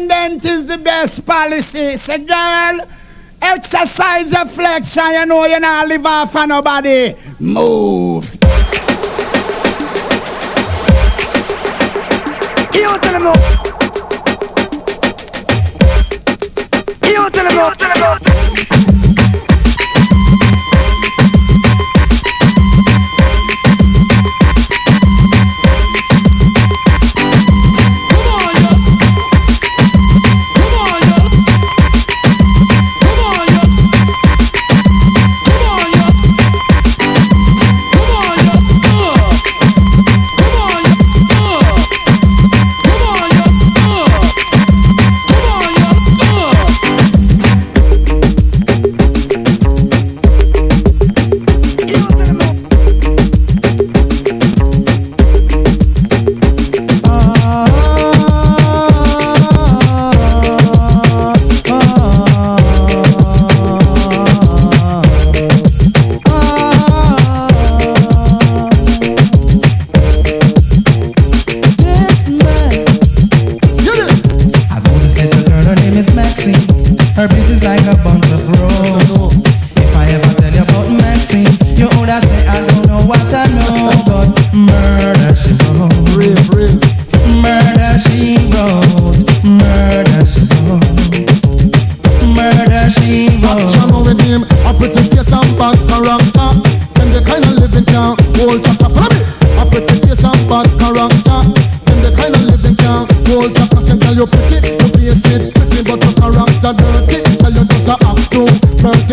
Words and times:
independent 0.00 0.44
is 0.44 0.66
the 0.66 0.78
best 0.78 1.26
policy. 1.26 1.96
Say, 1.96 2.18
girl, 2.18 2.80
exercise 3.42 4.32
your 4.32 4.46
flexion. 4.46 5.04
You 5.12 5.26
know 5.26 5.44
you're 5.46 5.60
not 5.60 5.88
live 5.88 6.06
off 6.06 6.36
of 6.36 6.48
nobody. 6.48 7.14
Move. 7.38 8.24
You 12.74 12.98
tell 12.98 13.12
them 13.12 13.24
no. 13.24 13.34
You 17.06 17.30
tell 17.30 17.44
them 17.44 17.54
no. 18.94 18.99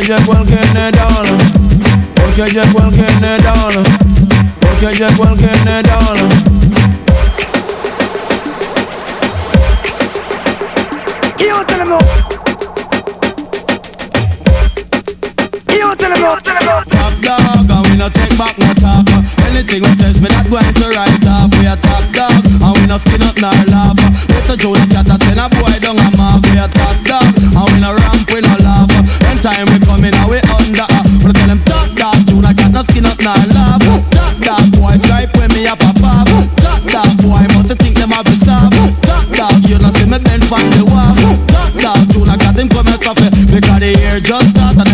Porque 0.00 0.14
llegó 0.14 0.32
el 0.32 0.48
general, 0.48 1.26
porque 2.14 2.50
llegó 2.50 2.80
el 2.84 2.94
general, 2.94 3.84
porque 4.58 4.96
llegó 4.96 5.24
el 5.28 5.38
general. 5.38 6.16
Yo 11.36 11.66
te 11.66 11.76
lo 11.84 11.98
Yo 15.68 15.96
te 15.96 16.08
lo 16.08 16.16
Top 16.88 17.12
dog, 17.20 17.70
and 17.70 17.90
we 17.90 17.96
no 17.98 18.08
take 18.08 18.34
back 18.38 18.56
no 18.56 18.72
talk. 18.72 19.06
Anything 19.48 19.82
we 19.82 19.96
test, 19.96 20.22
me 20.22 20.28
that 20.28 20.48
going 20.48 20.64
to 20.64 20.88
write 20.96 21.26
off. 21.28 21.52
We 21.60 21.66
a 21.66 21.76
top 21.76 22.04
dog, 22.14 22.46
and 22.46 22.80
we 22.80 22.86
no 22.86 22.96
skin 22.96 23.20
up 23.20 23.36
nor 23.38 23.69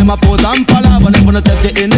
my 0.06 0.16
pose 0.22 0.44
and 0.46 0.66
palaver. 0.66 1.10
Them 1.10 1.26
gonna 1.26 1.42
take 1.42 1.76
you 1.76 1.84
in 1.84 1.95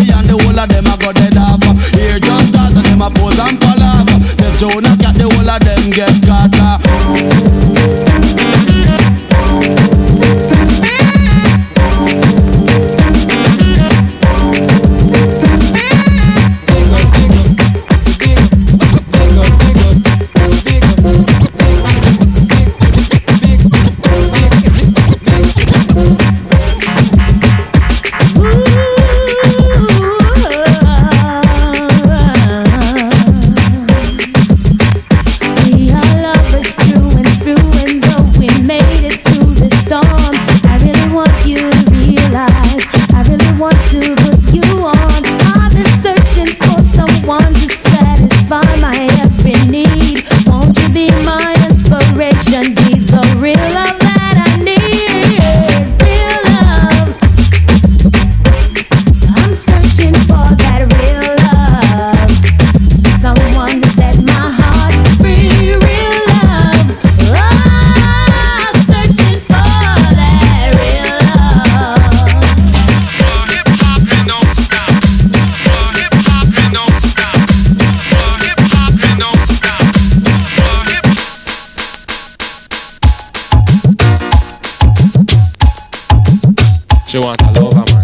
She 87.08 87.16
want 87.16 87.40
a 87.40 87.50
lover 87.58 87.84
man. 87.90 88.02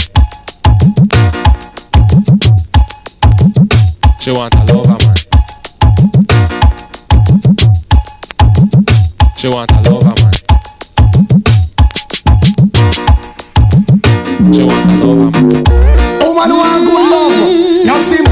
She 4.18 4.30
want 4.30 4.54
a 4.54 4.64
lover 4.72 4.96
man. 5.04 5.16
She 9.36 9.48
want 9.48 9.70
a 9.72 9.80
lover 9.84 10.14
man. 10.16 10.32
She 14.54 14.62
want 14.62 14.88
a 14.88 15.04
lover 15.04 15.30
man. 15.32 15.64
Woman 16.22 16.50
want 16.56 16.84
good 16.86 17.04
love. 17.10 17.84
Now 17.84 17.98
sympathize. 17.98 18.23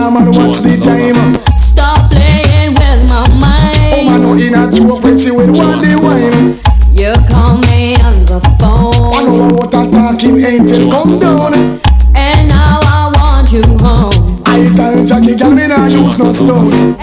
No 0.00 0.08
work, 0.08 0.24
yeah 0.24 0.32
man. 0.32 0.48
Watch 0.48 0.58
the 0.60 0.76
time. 0.80 1.36
Stop 1.58 2.10
playing 2.10 2.74
with 2.74 3.00
my 3.08 3.20
Woman 3.28 3.40
mind. 3.40 3.92
Oh, 3.92 4.18
no 4.18 4.32
in 4.34 4.54
a 4.54 4.70
joke 4.72 5.02
when 5.04 5.18
she 5.18 5.30
with 5.30 5.50
one 5.50 5.80
the 5.82 5.96
wine. 6.00 6.56
You 6.92 7.12
call 7.28 7.58
me 7.68 7.96
on 8.00 8.24
the 8.24 8.40
phone. 8.58 9.12
I 9.12 9.24
know 9.24 9.54
what 9.54 9.74
a 9.74 9.90
talking 9.90 10.40
angel 10.40 10.90
come 10.90 11.18
down. 11.18 11.54
and 12.16 12.48
now 12.48 12.80
I 12.82 13.12
want 13.14 13.52
you 13.52 13.62
home. 13.78 14.42
I 14.46 14.72
tell 14.74 15.04
Jackie 15.04 15.36
girl 15.36 15.50
me 15.50 15.66
nah 15.68 15.86
use 15.86 16.18
no 16.18 16.32
stone. 16.32 16.96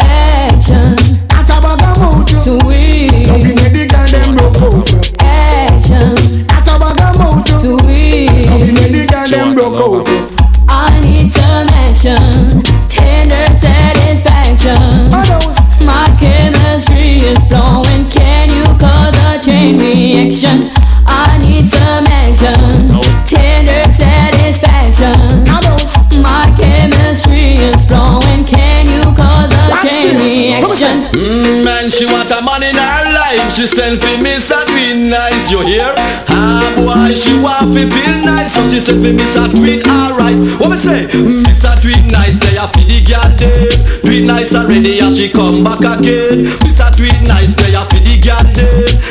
My 26.98 27.04
chemistry 27.04 27.54
is 27.62 27.82
flowing. 27.86 28.44
Can 28.46 28.88
you 28.88 29.04
cause 29.14 29.54
a 29.54 29.70
Watch 29.70 29.94
chain 29.94 30.18
this. 30.18 30.58
Reaction? 30.58 30.96
Mm, 31.14 31.64
man, 31.64 31.90
she 31.90 32.06
want 32.06 32.32
a 32.32 32.42
man 32.42 32.64
in 32.64 32.76
her 32.76 33.04
life. 33.14 33.54
She 33.54 33.68
send 33.68 34.02
for 34.02 34.18
me, 34.18 34.40
so 34.40 34.58
tweet 34.66 34.98
nice. 34.98 35.52
You 35.52 35.62
hear? 35.62 35.94
Ah, 36.30 36.74
boy, 36.76 37.14
she 37.14 37.38
want 37.38 37.74
to 37.74 37.86
feel 37.86 38.26
nice. 38.26 38.54
So 38.56 38.64
she 38.70 38.80
send 38.80 39.04
for 39.04 39.14
me, 39.14 39.26
so 39.26 39.46
tweet 39.50 39.86
alright. 39.88 40.38
What 40.60 40.72
me 40.72 40.78
say? 40.78 41.06
Miss 41.46 41.64
a 41.64 41.76
tweet 41.78 42.10
nice, 42.12 42.38
they 42.42 42.58
a 42.58 42.66
for 42.66 42.82
the 42.82 43.00
girl 43.06 43.30
them. 43.38 43.70
Tweet 44.02 44.26
nice 44.26 44.56
already, 44.56 45.00
and 45.00 45.14
she 45.14 45.30
come 45.30 45.64
back 45.64 45.82
again. 45.86 46.44
Miss 46.66 46.80
a 46.82 46.90
tweet 46.92 47.20
nice, 47.30 47.54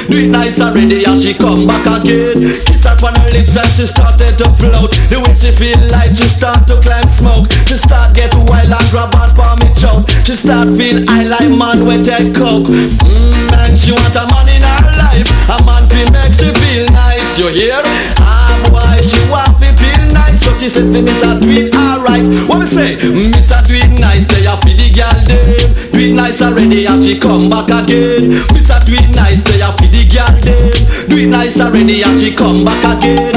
Do 0.06 0.14
it 0.22 0.30
nice 0.30 0.60
already, 0.62 1.02
and 1.02 1.18
she 1.18 1.34
come 1.34 1.66
back 1.66 1.82
again. 1.82 2.38
Kiss 2.70 2.86
her 2.86 2.94
on 3.02 3.18
her 3.18 3.30
lips, 3.34 3.58
and 3.58 3.66
she 3.66 3.90
started 3.90 4.38
to 4.38 4.46
float. 4.62 4.94
The 5.10 5.18
way 5.18 5.34
she 5.34 5.50
feel 5.50 5.78
like 5.90 6.14
she 6.14 6.30
start 6.30 6.62
to 6.70 6.78
climb 6.78 7.10
smoke. 7.10 7.50
She 7.66 7.74
start 7.74 8.14
get 8.14 8.30
wild 8.46 8.70
and 8.70 8.86
grab 8.94 9.10
on 9.18 9.30
for 9.34 9.50
me 9.58 9.74
choke. 9.74 10.06
She 10.22 10.38
start 10.38 10.70
feel 10.78 11.02
I 11.10 11.26
like 11.26 11.50
man 11.50 11.82
with 11.82 12.06
take 12.06 12.30
coke. 12.30 12.70
Mmm, 12.70 13.50
man, 13.50 13.74
she 13.74 13.90
want 13.90 14.14
a 14.14 14.30
man 14.30 14.46
in 14.46 14.62
her 14.62 14.94
life. 14.94 15.26
A 15.50 15.58
man 15.66 15.82
feel 15.90 16.06
make 16.14 16.30
she 16.30 16.54
feel 16.54 16.86
nice. 16.94 17.34
You 17.34 17.50
hear? 17.50 17.82
Ah, 18.22 18.54
boy, 18.70 19.02
she 19.02 19.18
want 19.26 19.58
to 19.58 19.74
feel 19.74 20.02
nice. 20.14 20.38
So 20.46 20.54
she 20.54 20.70
said, 20.70 20.86
Miss 20.86 21.26
a 21.26 21.34
do 21.42 21.50
it 21.50 21.74
alright. 21.74 22.22
What 22.46 22.62
me 22.62 22.66
say? 22.70 22.94
Miss 23.10 23.50
a 23.50 23.58
Do 26.36 26.42
it 26.42 26.48
nice 26.48 26.52
already, 26.52 26.86
and 26.86 27.02
she 27.02 27.18
come 27.18 27.48
back 27.48 27.70
again. 27.70 28.28
Miss 28.28 28.68
a 28.68 28.78
do 28.84 28.92
it 28.92 29.16
nice. 29.16 29.42
They 29.42 29.60
a 29.62 29.72
for 29.72 29.88
the 29.88 30.04
girl 30.12 30.36
them. 30.44 30.70
Do 31.08 31.16
it 31.16 31.28
nice 31.30 31.60
already, 31.60 32.02
and 32.02 32.20
she 32.20 32.34
come 32.34 32.62
back 32.62 32.84
again. 32.84 33.32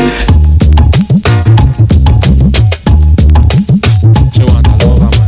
She 4.33 4.43
want 4.43 4.67
a 4.67 4.71
lover 4.83 5.09
man. 5.15 5.27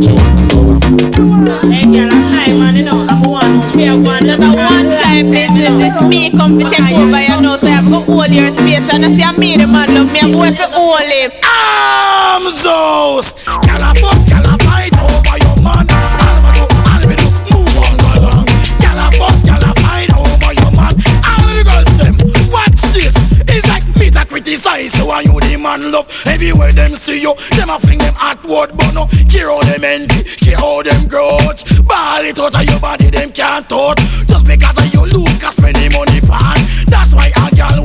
She 0.00 0.08
want 0.08 0.40
a 0.40 0.56
lover 0.56 0.80
man. 0.80 1.72
Hey, 1.72 1.84
girl, 1.92 2.08
I'm 2.08 2.24
high, 2.32 2.52
man, 2.56 2.74
you 2.76 2.84
know. 2.84 3.04
I'm 3.06 3.20
one 3.20 3.60
who 3.60 3.68
pay 3.76 3.92
one. 3.92 4.24
Just 4.24 4.40
a 4.40 4.48
one-time 4.48 5.26
business. 5.30 5.76
It's 5.92 6.00
me 6.08 6.30
come 6.30 6.58
to 6.58 6.64
take 6.70 6.96
over, 6.96 7.20
you 7.20 7.40
know. 7.42 7.56
So 7.56 7.66
I 7.66 7.70
have 7.70 7.84
to 7.84 8.00
hold 8.00 8.32
your 8.32 8.50
space. 8.50 8.88
And 8.94 9.04
I 9.04 9.08
see 9.08 9.22
I 9.22 9.36
made 9.36 9.60
a 9.60 9.66
man 9.66 9.92
love 9.94 10.10
me. 10.10 10.20
I'm 10.20 10.32
going 10.32 10.54
to 10.54 10.62
hold 10.72 11.00
him. 11.02 11.30
Arms 11.44 11.61
out. 12.66 13.26
Gyal 13.64 13.82
a 13.82 13.90
fuss, 13.96 14.20
gyal 14.28 14.46
a 14.46 14.54
fight 14.60 14.94
over 15.00 15.36
your 15.40 15.56
man. 15.64 15.86
All 15.88 16.38
we 16.44 16.50
do, 16.52 16.64
all 16.90 17.02
we 17.08 17.14
do, 17.16 17.28
move 17.52 17.76
on 17.80 17.96
along. 18.12 18.46
Gyal 18.82 19.00
a 19.00 19.08
fuss, 19.16 19.38
gyal 19.46 19.64
a 19.64 19.72
fight 19.80 20.12
over 20.12 20.52
your 20.52 20.72
man. 20.76 20.94
All 21.24 21.48
the 21.56 21.62
girls 21.64 21.90
them, 21.96 22.14
watch 22.52 22.82
this. 22.92 23.14
It's 23.48 23.68
like 23.68 23.86
me 23.98 24.10
that 24.10 24.28
criticize 24.28 24.92
you 24.98 25.10
and 25.10 25.26
you 25.26 25.40
the 25.40 25.56
man 25.56 25.92
love. 25.92 26.08
Everywhere 26.26 26.72
them 26.72 26.96
see 26.96 27.22
you, 27.22 27.34
them 27.56 27.70
a 27.70 27.78
fling 27.78 27.98
them 27.98 28.12
word, 28.48 28.70
but 28.76 28.92
no 28.92 29.06
care 29.32 29.48
how 29.48 29.60
them 29.64 29.84
envy, 29.84 30.22
care 30.36 30.58
how 30.58 30.82
them 30.82 31.08
grudge. 31.08 31.64
Ball 31.88 32.24
it 32.24 32.38
out 32.38 32.54
of 32.54 32.64
your 32.68 32.80
body, 32.80 33.08
them 33.08 33.32
can't 33.32 33.68
touch. 33.68 33.98
Just 34.28 34.46
because 34.46 34.76
of 34.76 34.88
you, 34.92 35.02
Lucas 35.08 35.56
spending 35.56 35.92
money 35.92 36.20
pan. 36.20 36.60
That's 36.92 37.14
why 37.14 37.28
a 37.32 37.44
gyal 37.56 37.80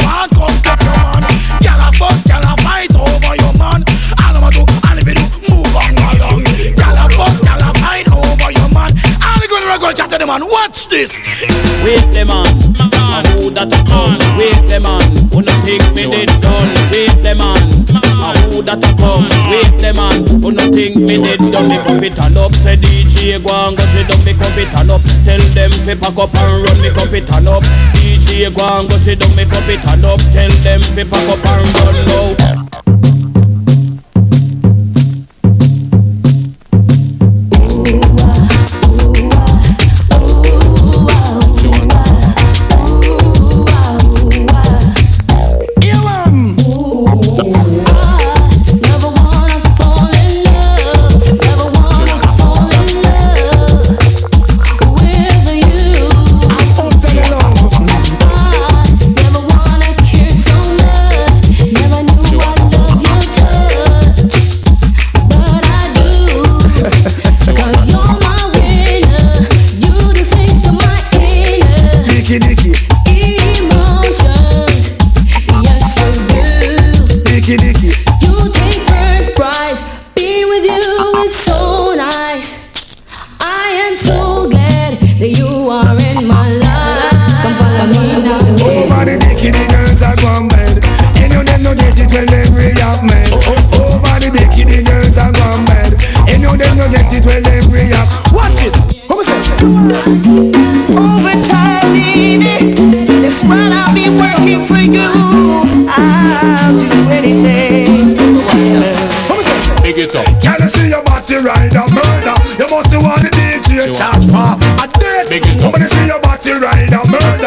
man. 10.39 10.49
Watch 10.49 10.87
this. 10.87 11.11
Wait 11.83 12.03
the 12.13 12.25
man, 12.25 12.53
man 12.91 13.25
who 13.37 13.49
that 13.51 13.71
come? 13.87 14.17
Wait 14.37 14.57
the 14.69 14.79
man, 14.79 15.01
no 15.33 15.53
think 15.65 15.83
me 15.95 16.09
did 16.09 16.29
done? 16.41 16.69
Wait 16.91 17.13
the 17.23 17.33
man, 17.35 17.61
man 17.93 18.37
who 18.51 18.61
that 18.61 18.81
come? 18.97 19.25
Wait 19.49 19.71
the 19.81 19.93
man, 19.93 20.17
no 20.41 20.63
think 20.71 20.95
me 20.95 21.17
did 21.17 21.41
done? 21.51 21.67
Me 21.69 21.77
cup 21.77 22.03
it 22.03 22.19
and 22.19 22.37
up, 22.37 22.53
say 22.53 22.77
DJ 22.77 23.41
go 23.41 23.49
and 23.49 23.77
go 23.77 23.83
sit 23.89 24.07
down. 24.07 24.19
Me 24.25 24.33
cup 24.33 24.57
it 24.57 24.71
and 24.77 24.91
up, 24.91 25.01
tell 25.25 25.41
them 25.53 25.71
fi 25.71 25.95
pack 25.95 26.17
up 26.17 26.33
and 26.35 26.65
run. 26.65 26.77
Me 26.81 26.89
cup 26.89 27.13
it 27.13 27.29
and 27.35 27.47
up, 27.47 27.63
DJ 27.97 28.53
go 28.53 28.65
and 28.65 28.89
go 28.89 28.97
sit 28.97 29.19
down. 29.19 29.33
Me 29.35 29.45
cup 29.45 29.67
it 29.69 29.83
and 29.89 30.05
up, 30.05 30.21
tell 30.33 30.51
them 30.61 30.81
fi 30.81 31.03
pack 31.03 31.27
up 31.29 31.45
and 31.45 31.65
run 31.73 31.95
now. 32.05 32.56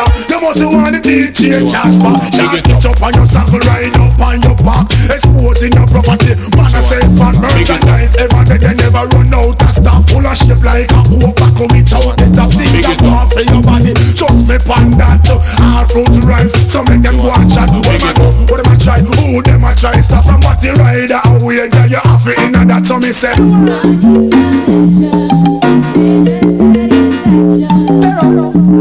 Suppose 0.06 0.60
you 0.60 0.70
want 0.72 0.94
the 0.94 1.00
DJ 1.02 1.64
charge 1.66 1.96
for 2.00 2.14
Charge 2.32 2.64
it 2.64 2.84
up. 2.84 3.02
on 3.02 3.12
your 3.14 3.26
saddle, 3.26 3.60
ride 3.68 3.96
up 4.00 4.16
on 4.20 4.40
your 4.40 4.56
back. 4.64 4.88
Exposing 5.10 5.72
your 5.76 5.86
property. 5.86 6.32
Man, 6.56 6.72
I 6.72 6.80
say 6.80 7.02
fun 7.18 7.36
merchandise 7.40 8.16
Ever 8.16 8.42
day 8.46 8.58
they 8.58 8.74
never 8.74 9.04
run 9.12 9.32
out. 9.34 9.60
Of 9.60 9.72
stuff 9.72 10.08
Full 10.10 10.26
of 10.26 10.36
shape 10.36 10.62
like 10.64 10.90
a 10.90 11.00
coke 11.04 11.36
back 11.36 11.58
without 11.60 12.16
the 12.16 12.26
top 12.32 12.50
Things 12.54 12.86
that 12.86 12.98
go 13.00 13.10
for 13.28 13.44
your 13.44 13.62
body. 13.62 13.92
Trust 14.16 14.48
me 14.48 14.56
pan 14.56 14.96
that 14.96 15.24
All 15.60 15.84
fruit 15.90 16.14
rhymes 16.24 16.54
So 16.54 16.82
make 16.88 17.02
them 17.02 17.16
go 17.18 17.30
and 17.34 17.50
chat. 17.50 17.68
What 17.70 17.84
them 17.84 18.08
a 18.08 18.10
do, 18.16 18.26
what 18.48 18.58
them 18.62 18.72
a 18.72 18.76
try? 18.78 19.00
Who 19.00 19.42
them 19.42 19.64
a 19.64 19.74
try? 19.74 19.96
Stop 20.00 20.24
from 20.24 20.40
what 20.40 20.60
the 20.62 20.72
rider 20.78 21.20
away. 21.36 21.68
Girl, 21.68 21.86
you 21.86 22.00
have 22.00 22.26
it 22.26 22.38
in 22.40 22.68
that 22.68 22.86
So 22.86 22.98
me 22.98 23.12
say 23.12 23.34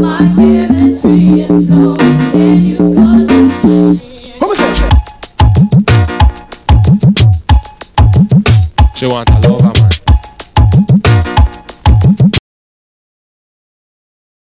My 0.00 0.18
chemistry 0.36 0.79
you 9.10 9.14
want 9.14 9.30
love. 9.44 9.59